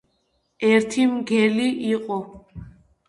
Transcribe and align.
ერთი 0.69 1.05
მგელი 1.13 1.69
იყო 1.93 2.21